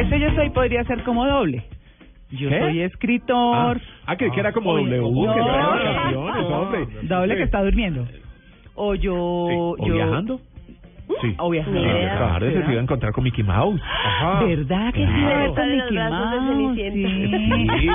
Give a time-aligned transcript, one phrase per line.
[0.00, 1.64] Ese yo soy podría ser como doble.
[2.30, 2.58] Yo ¿Qué?
[2.60, 3.80] soy escritor.
[4.06, 6.86] Ah, que, que era como Oye, W, no, que trae no, hombre.
[7.02, 8.06] Doble que está durmiendo.
[8.74, 9.14] O yo...
[9.16, 10.40] ¿O yo viajando?
[11.22, 11.34] Sí.
[11.38, 11.80] O viajando.
[11.80, 13.80] Claro, se iba a encontrar con Mickey Mouse.
[13.82, 14.44] Ajá.
[14.44, 15.18] ¿Verdad que sí Claro.
[15.20, 16.76] iba a ver con Mickey brazos de Mouse?
[16.76, 17.80] Sí.
[17.80, 17.88] Sí.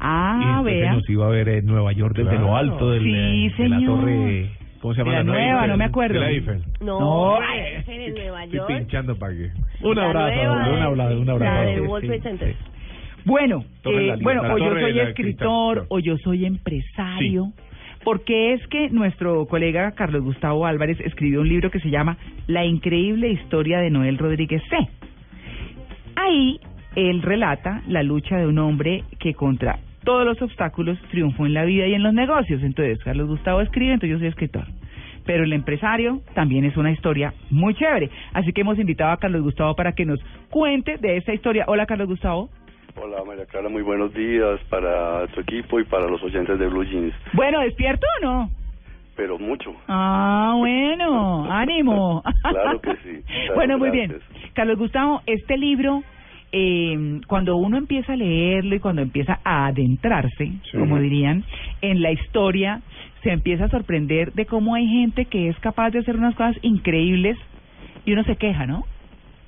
[0.00, 0.92] ah, y vea.
[0.92, 2.46] nos iba a ver en Nueva York desde Claro.
[2.46, 4.00] lo alto del, Sí, de la señor.
[4.00, 4.50] torre.
[4.82, 5.12] ¿Cómo se llama?
[5.12, 5.70] La nueva, Eiffel.
[5.70, 6.20] no me acuerdo.
[6.20, 6.62] La Eiffel.
[6.80, 8.68] No, No, Eiffel en Nueva Estoy York.
[8.76, 9.50] pinchando para que.
[9.80, 11.68] Un La abrazo, un abrazo, un La abrazo.
[11.70, 12.54] de Sí, World Trade Center.
[13.24, 17.52] Bueno, eh, la bueno, la o yo soy la escritor o yo soy empresario.
[18.04, 22.18] Porque es que nuestro colega Carlos Gustavo Álvarez escribió un libro que se llama
[22.48, 24.76] La increíble historia de Noel Rodríguez C.
[26.16, 26.58] Ahí
[26.96, 31.64] él relata la lucha de un hombre que contra todos los obstáculos triunfó en la
[31.64, 32.62] vida y en los negocios.
[32.62, 34.64] Entonces, Carlos Gustavo escribe, entonces yo soy escritor.
[35.24, 38.10] Pero el empresario también es una historia muy chévere.
[38.32, 41.64] Así que hemos invitado a Carlos Gustavo para que nos cuente de esa historia.
[41.68, 42.50] Hola, Carlos Gustavo.
[42.94, 46.84] Hola María Clara, muy buenos días para tu equipo y para los oyentes de Blue
[46.84, 48.50] Jeans, Bueno, ¿despierto o no?
[49.16, 49.74] pero mucho.
[49.88, 52.22] Ah, bueno, ánimo.
[52.42, 54.16] Claro que sí, claro, bueno, muy bien.
[54.54, 56.02] Carlos Gustavo, este libro,
[56.52, 61.44] eh, cuando uno empieza a leerlo y cuando empieza a adentrarse, como dirían,
[61.80, 62.82] en la historia,
[63.22, 66.56] se empieza a sorprender de cómo hay gente que es capaz de hacer unas cosas
[66.62, 67.38] increíbles
[68.04, 68.84] y uno se queja, ¿no?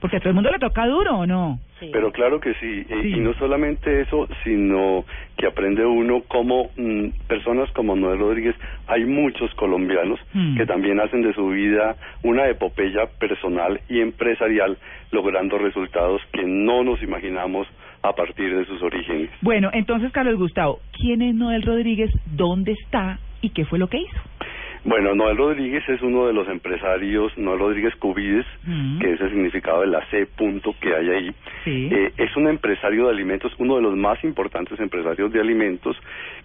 [0.04, 1.58] Porque a todo el mundo le toca duro, ¿o no?
[1.80, 1.88] Sí.
[1.90, 3.08] Pero claro que sí, y- Sí.
[3.16, 5.06] y no solamente eso, sino
[5.38, 8.54] que aprende uno como mm, personas como Noel Rodríguez,
[8.86, 10.58] hay muchos colombianos Mm.
[10.58, 14.76] que también hacen de su vida una epopeya personal y empresarial,
[15.10, 17.66] logrando resultados que no nos imaginamos
[18.02, 19.30] a partir de sus orígenes.
[19.40, 22.10] Bueno, entonces, Carlos Gustavo, ¿quién es Noel Rodríguez?
[22.26, 23.18] ¿Dónde está?
[23.40, 24.20] ¿Y qué fue lo que hizo?
[24.84, 28.98] Bueno, Noel Rodríguez es uno de los empresarios, Noel Rodríguez Cubides, Mm.
[29.00, 31.30] que es el significado de la C punto que hay ahí.
[31.64, 31.88] Sí.
[31.90, 35.96] Eh, es un empresario de alimentos, uno de los más importantes empresarios de alimentos,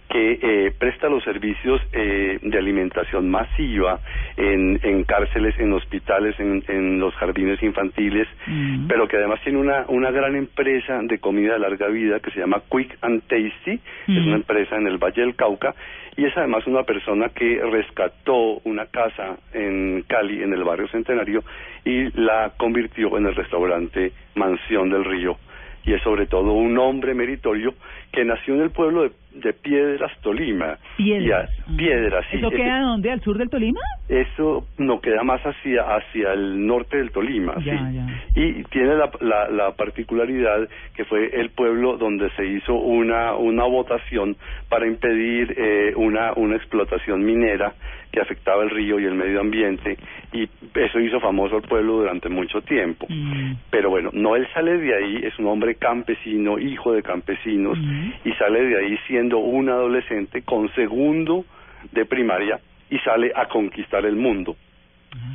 [0.08, 4.00] que eh, presta los servicios eh, de alimentación masiva
[4.36, 8.86] en, en cárceles, en hospitales, en, en los jardines infantiles, Mm.
[8.88, 12.40] pero que además tiene una, una gran empresa de comida de larga vida que se
[12.40, 14.26] llama Quick and Tasty, es Mm.
[14.28, 15.74] una empresa en el Valle del Cauca,
[16.16, 18.29] y es además una persona que rescató
[18.64, 21.42] una casa en Cali, en el barrio Centenario,
[21.84, 25.36] y la convirtió en el restaurante Mansión del Río.
[25.82, 27.72] Y es sobre todo un hombre meritorio
[28.12, 30.76] que nació en el pueblo de, de Piedras, Tolima.
[30.98, 31.48] Piedras.
[31.66, 32.36] A- Piedras, sí.
[32.36, 33.10] ¿Eso queda dónde?
[33.10, 33.80] ¿Al sur del Tolima?
[34.08, 37.94] eso no queda más hacia hacia el norte del Tolima, Ya, sí.
[37.94, 38.06] ya.
[38.34, 43.64] Y tiene la, la, la particularidad que fue el pueblo donde se hizo una una
[43.64, 44.36] votación
[44.68, 47.72] para impedir eh, una una explotación minera
[48.12, 49.96] que afectaba el río y el medio ambiente
[50.32, 53.06] y eso hizo famoso al pueblo durante mucho tiempo.
[53.08, 53.52] Mm.
[53.70, 58.28] Pero bueno, no él sale de ahí, es un hombre campesino, hijo de campesinos, Ujú.
[58.28, 61.44] y sale de ahí siendo un adolescente con segundo
[61.92, 62.58] de primaria
[62.90, 64.56] y sale a conquistar el mundo.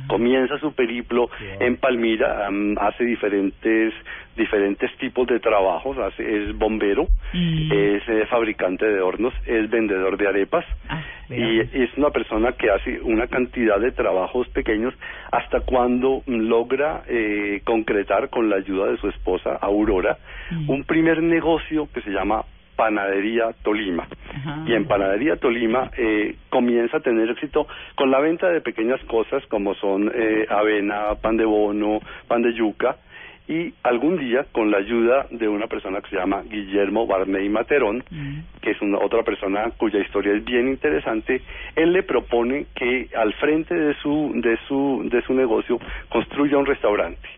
[0.06, 1.28] Comienza su periplo
[1.60, 2.48] en Palmira,
[2.80, 3.92] hace diferentes
[4.36, 7.72] diferentes tipos de trabajos, hace, es bombero, Mm.
[7.72, 12.70] es eh, fabricante de hornos, es vendedor de arepas Ah, y es una persona que
[12.70, 14.94] hace una cantidad de trabajos pequeños
[15.32, 20.18] hasta cuando logra eh, concretar con la ayuda de su esposa Aurora
[20.50, 20.70] Mm.
[20.70, 22.44] un primer negocio que se llama
[22.76, 24.06] Panadería Tolima.
[24.34, 24.64] Ajá.
[24.66, 29.44] Y en Panadería Tolima eh, comienza a tener éxito con la venta de pequeñas cosas
[29.46, 32.96] como son eh, avena, pan de bono, pan de yuca.
[33.48, 38.02] Y algún día, con la ayuda de una persona que se llama Guillermo Barney Materón,
[38.10, 38.38] Mm.
[38.60, 41.40] que es una otra persona cuya historia es bien interesante,
[41.76, 46.66] él le propone que al frente de su de su de su negocio construya un
[46.66, 47.28] restaurante.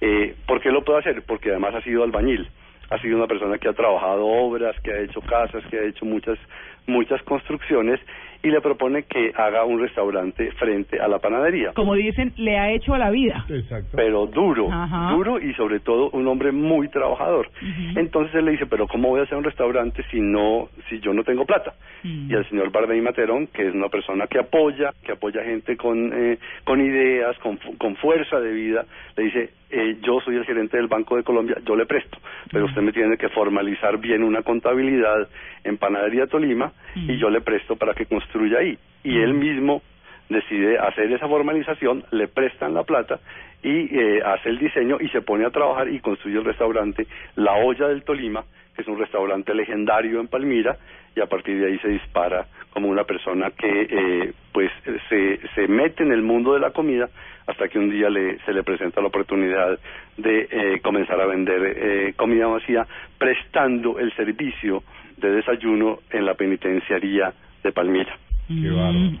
[0.00, 1.22] Eh, ¿Por qué lo puede hacer?
[1.26, 2.48] Porque además ha sido albañil,
[2.88, 6.04] ha sido una persona que ha trabajado obras, que ha hecho casas, que ha hecho
[6.04, 6.38] muchas
[6.86, 8.00] muchas construcciones
[8.42, 12.70] y le propone que haga un restaurante frente a la panadería Como dicen, le ha
[12.72, 13.44] hecho a la vida.
[13.48, 13.90] Exacto.
[13.96, 15.12] pero duro, Ajá.
[15.12, 17.48] duro y sobre todo un hombre muy trabajador.
[17.96, 21.12] Entonces él le dice, pero ¿cómo voy a hacer un restaurante si no, si yo
[21.12, 21.74] no tengo plata?
[22.02, 26.10] Y el señor Barney Materón, que es una persona que apoya, que apoya gente con,
[26.14, 28.86] eh, con ideas, con, fu- con fuerza de vida,
[29.16, 32.16] le dice, eh, yo soy el gerente del Banco de Colombia, yo le presto,
[32.50, 35.28] pero usted me tiene que formalizar bien una contabilidad
[35.62, 38.78] en Panadería Tolima y yo le presto para que construya ahí.
[39.02, 39.82] Y él mismo
[40.28, 43.18] decide hacer esa formalización, le prestan la plata
[43.62, 47.06] y eh, hace el diseño y se pone a trabajar y construye el restaurante
[47.36, 48.44] La Olla del Tolima,
[48.74, 50.78] que es un restaurante legendario en Palmira,
[51.14, 54.70] y a partir de ahí se dispara como una persona que eh, pues
[55.08, 57.08] se, se mete en el mundo de la comida
[57.46, 59.78] hasta que un día le, se le presenta la oportunidad
[60.16, 62.86] de eh, comenzar a vender eh, comida vacía
[63.18, 64.84] prestando el servicio
[65.16, 68.16] de desayuno en la penitenciaría de Palmira.
[68.48, 69.16] Mm,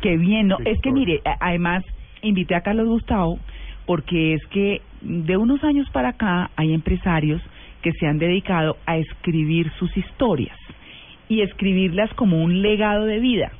[0.00, 0.58] qué bien, ¿no?
[0.64, 1.84] Es que mire, además
[2.22, 3.38] invité a Carlos Gustavo
[3.86, 7.42] porque es que de unos años para acá hay empresarios
[7.82, 10.56] que se han dedicado a escribir sus historias
[11.28, 13.52] y escribirlas como un legado de vida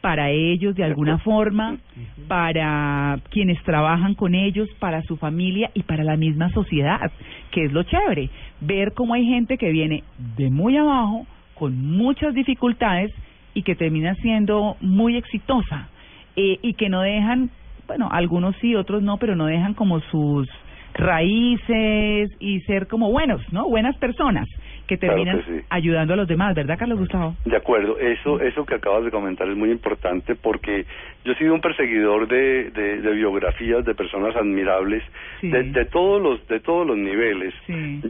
[0.00, 1.76] para ellos de alguna forma,
[2.26, 7.12] para quienes trabajan con ellos, para su familia y para la misma sociedad,
[7.50, 8.30] que es lo chévere,
[8.60, 10.02] ver cómo hay gente que viene
[10.36, 11.26] de muy abajo,
[11.60, 13.12] con muchas dificultades
[13.52, 15.88] y que termina siendo muy exitosa
[16.34, 17.50] eh, y que no dejan,
[17.86, 20.48] bueno, algunos sí, otros no, pero no dejan como sus
[20.94, 23.68] raíces y ser como buenos, ¿no?
[23.68, 24.48] Buenas personas
[24.90, 27.36] que terminan ayudando a los demás, ¿verdad, Carlos Gustavo?
[27.44, 30.84] De acuerdo, eso eso que acabas de comentar es muy importante porque
[31.24, 35.04] yo he sido un perseguidor de, de, biografías de personas admirables
[35.42, 37.54] de, todos los de todos los niveles.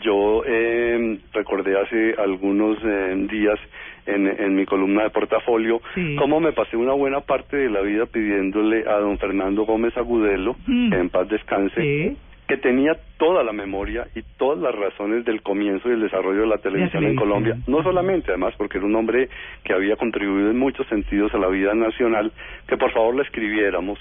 [0.02, 3.58] Yo eh, recordé hace algunos eh, días
[4.06, 5.82] en, en mi columna de portafolio
[6.18, 10.56] cómo me pasé una buena parte de la vida pidiéndole a don Fernando Gómez Agudelo,
[10.66, 10.90] mm.
[10.90, 12.16] que en paz descanse,
[12.50, 16.46] que tenía toda la memoria y todas las razones del comienzo y el desarrollo de
[16.48, 17.56] la televisión, en Colombia.
[17.68, 19.28] No solamente, además, porque era un hombre
[19.62, 22.32] que había contribuido en muchos sentidos a la vida nacional,
[22.66, 24.00] que por favor le escribiéramos.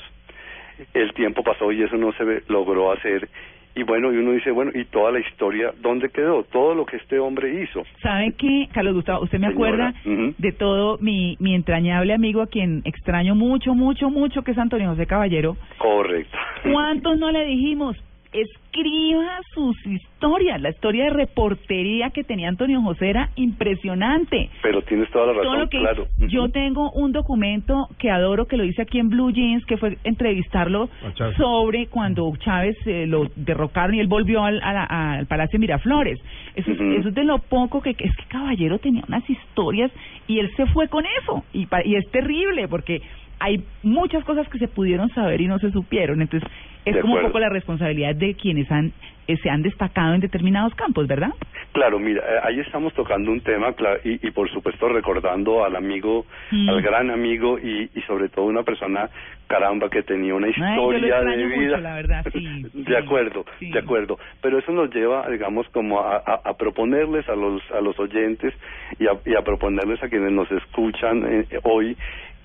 [0.96, 3.30] El tiempo pasó y eso no se logró hacer.
[3.76, 6.44] Y bueno, y uno dice, bueno, ¿y toda la historia dónde quedó?
[6.44, 7.84] Todo lo que este hombre hizo.
[8.02, 9.24] ¿Sabe qué, Carlos Gustavo?
[9.24, 14.42] ¿Usted me acuerda de todo mi, mi entrañable amigo a quien extraño mucho, mucho, mucho,
[14.42, 15.56] que es Antonio José Caballero?
[15.78, 16.36] Correcto.
[16.64, 17.96] ¿Cuántos no le dijimos?
[18.32, 20.62] Escriba sus historias.
[20.62, 24.50] La historia de reportería que tenía Antonio José era impresionante.
[24.62, 26.08] Pero tienes toda la razón, claro.
[26.28, 29.98] Yo tengo un documento que adoro, que lo hice aquí en Blue Jeans, que fue
[30.04, 30.90] entrevistarlo
[31.38, 36.20] sobre cuando Chávez eh, lo derrocaron y él volvió al, al Palacio Miraflores.
[36.56, 37.92] Eso, eso es de lo poco que...
[37.92, 39.92] Es que Caballero tenía unas historias
[40.28, 41.44] y él se fue con eso.
[41.54, 43.02] Y, y es terrible porque
[43.40, 46.22] hay muchas cosas que se pudieron saber y no se supieron.
[46.22, 46.50] Entonces,
[46.86, 48.94] es como un poco la responsabilidad de quienes han
[49.30, 51.30] eh, se han destacado en determinados campos, ¿verdad?
[51.72, 56.26] Claro, mira, eh, ahí estamos tocando un tema y, y por supuesto recordando al amigo,
[56.50, 56.68] mm.
[56.68, 59.08] al gran amigo y, y sobre todo una persona,
[59.46, 61.78] caramba, que tenía una historia de vida.
[61.78, 64.18] la verdad, sí, de acuerdo, de acuerdo.
[64.42, 68.52] Pero eso nos lleva, digamos, como a, a, proponerles a los a los oyentes
[68.98, 71.96] y a, y a proponerles a quienes nos escuchan eh, hoy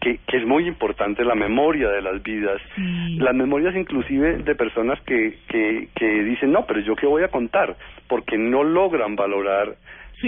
[0.05, 5.01] que, que es muy importante la memoria de las vidas, las memorias inclusive de personas
[5.01, 7.75] que, que, que dicen, no, pero yo qué voy a contar,
[8.07, 9.77] porque no logran valorar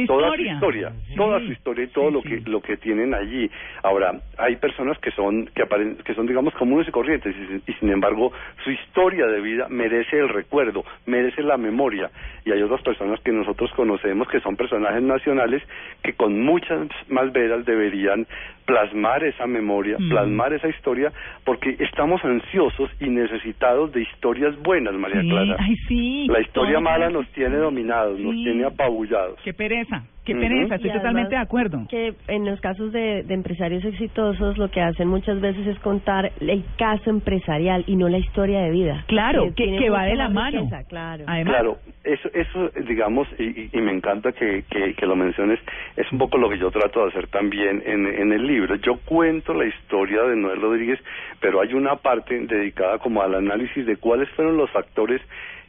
[0.07, 3.51] toda su historia, toda su historia y todo lo que lo que tienen allí.
[3.83, 5.65] Ahora, hay personas que son que
[6.05, 7.35] que son digamos comunes y corrientes
[7.67, 8.33] y, sin embargo
[8.67, 12.11] su historia de vida merece el recuerdo, merece la memoria
[12.45, 15.63] y hay otras personas que nosotros conocemos que son personajes nacionales
[16.03, 18.27] que con muchas más veras deberían
[18.65, 20.09] plasmar esa memoria, mm.
[20.09, 21.13] plasmar esa historia,
[21.45, 25.57] porque estamos ansiosos y necesitados de historias buenas, María Clara.
[26.27, 29.39] La historia mala nos tiene dominados, nos tiene apabullados.
[29.45, 30.03] Qué pereza.
[30.27, 31.87] Qué pereza, estoy totalmente de acuerdo.
[31.89, 36.33] Que en los casos de, de, empresarios exitosos lo que hacen muchas veces es contar
[36.41, 39.05] el caso empresarial y no la historia de vida.
[39.07, 40.69] Claro, que, que, va de la mano.
[40.89, 41.25] claro.
[41.25, 45.61] claro, eso, eso digamos, y, y, me encanta que, que, que, lo menciones,
[45.97, 48.75] es un poco lo que yo trato de hacer también en, en el libro.
[48.77, 50.99] Yo cuento la historia de Noel Rodríguez,
[51.41, 55.23] pero hay una parte dedicada como al análisis de cuáles fueron los factores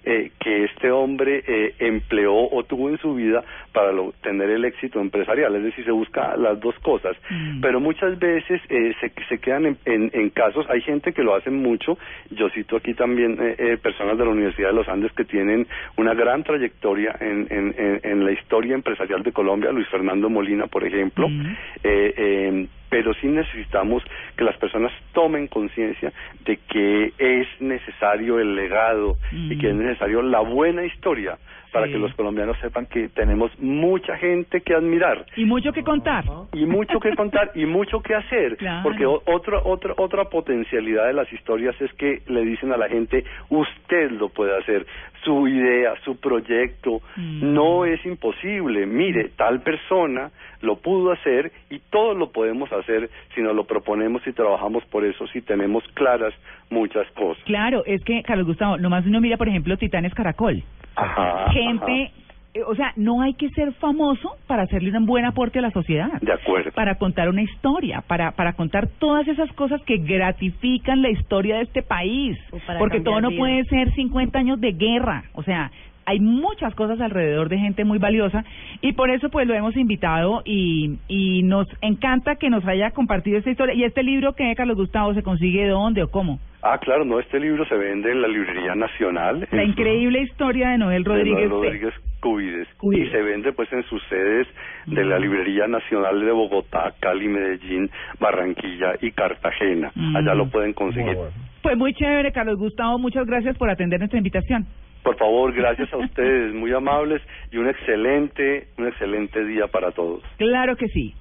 [0.10, 5.02] eh, que este hombre eh, empleó o tuvo en su vida para tener el éxito
[5.02, 5.54] empresarial.
[5.58, 7.18] Es decir, se busca las dos cosas.
[7.30, 7.60] Mm.
[7.60, 9.78] Pero muchas veces eh, se, se quedan en,
[10.14, 11.98] en, casos, hay gente que lo hace mucho.
[12.32, 16.14] Yo cito aquí también eh, personas de la Universidad de los Andes que tienen una
[16.14, 19.74] gran trayectoria en, en, en, la historia empresarial de Colombia.
[19.74, 21.28] Luis Fernando Molina, por ejemplo.
[21.28, 22.68] Mm.
[22.89, 24.03] Pero sí necesitamos
[24.36, 26.12] que las personas tomen conciencia
[26.46, 29.79] de que es necesario el legado y que es mm.
[29.79, 31.38] necesario la buena historia
[31.71, 36.24] para que los colombianos sepan que tenemos mucha gente que admirar y mucho que contar
[36.53, 41.31] y mucho que contar y mucho que hacer porque otra otra otra potencialidad de las
[41.31, 44.86] historias es que le dicen a la gente usted lo puede hacer
[45.27, 47.01] su idea, su proyecto.
[47.17, 47.53] Mm.
[47.53, 48.86] No es imposible.
[48.86, 50.31] Mire, tal persona
[50.62, 55.05] lo pudo hacer y todos lo podemos hacer si nos lo proponemos y trabajamos por
[55.05, 56.33] eso, si tenemos claras
[56.69, 57.43] muchas cosas.
[57.43, 60.63] Claro, es que, Carlos Gustavo, nomás uno mira, por ejemplo, Titanes Caracol.
[60.98, 61.51] Ajá.
[61.51, 62.12] Gente,
[62.54, 65.72] eh, o sea, no hay que ser famoso para hacerle un buen aporte a la
[65.72, 66.20] sociedad.
[66.22, 66.72] De acuerdo.
[66.72, 71.63] Para contar una historia, para, para contar todas esas cosas que gratifican la historia de
[71.63, 72.38] este país.
[72.80, 75.25] Porque todo no puede ser 50 años de guerra.
[75.34, 75.72] O sea,
[76.08, 78.46] hay muchas cosas alrededor de gente muy valiosa
[78.82, 83.38] y por eso pues lo hemos invitado y, y nos encanta que nos haya compartido
[83.38, 83.75] esta historia.
[83.75, 86.39] ¿Y este libro que Carlos Gustavo se consigue dónde o cómo?
[86.69, 89.39] Ah, claro, no, este libro se vende en la Librería Nacional.
[89.39, 91.50] La su- increíble historia de Noel de Rodríguez.
[91.50, 91.55] Noel C.
[91.67, 92.67] Rodríguez Cubides.
[92.77, 93.07] Cubides.
[93.07, 94.47] Y se vende pues en sus sedes
[94.88, 99.91] de la Librería Nacional de Bogotá, Cali, Medellín, Barranquilla y Cartagena.
[99.95, 100.15] Mm.
[100.17, 101.05] Allá lo pueden conseguir.
[101.05, 101.31] Muy bueno.
[101.62, 102.97] Pues muy chévere, Carlos Gustavo.
[103.00, 104.65] Muchas gracias por atender nuestra invitación.
[105.03, 107.21] Por favor, gracias a ustedes, muy amables
[107.51, 110.21] y un excelente, un excelente día para todos.
[110.38, 111.13] Claro que sí.